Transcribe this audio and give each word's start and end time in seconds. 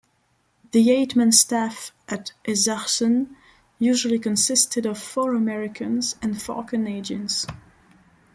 The 0.71 0.89
eight-man 0.89 1.31
staff 1.31 1.91
at 2.09 2.31
Isachsen 2.45 3.35
usually 3.77 4.17
consisted 4.17 4.87
of 4.87 4.97
four 4.97 5.35
Americans 5.35 6.15
and 6.23 6.41
four 6.41 6.63
Canadians. 6.63 7.45